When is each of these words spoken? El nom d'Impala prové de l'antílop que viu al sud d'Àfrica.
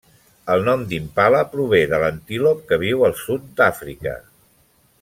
El 0.53 0.63
nom 0.67 0.85
d'Impala 0.93 1.41
prové 1.51 1.81
de 1.91 1.99
l'antílop 2.05 2.63
que 2.71 2.79
viu 2.85 3.05
al 3.09 3.15
sud 3.21 3.45
d'Àfrica. 3.61 4.17